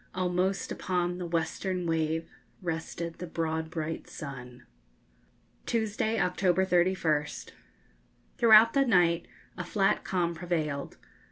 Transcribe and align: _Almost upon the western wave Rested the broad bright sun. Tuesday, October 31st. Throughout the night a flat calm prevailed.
_Almost 0.15 0.71
upon 0.71 1.19
the 1.19 1.27
western 1.27 1.85
wave 1.85 2.27
Rested 2.59 3.19
the 3.19 3.27
broad 3.27 3.69
bright 3.69 4.09
sun. 4.09 4.65
Tuesday, 5.67 6.19
October 6.19 6.65
31st. 6.65 7.51
Throughout 8.39 8.73
the 8.73 8.83
night 8.83 9.27
a 9.55 9.63
flat 9.63 10.03
calm 10.03 10.33
prevailed. 10.33 10.97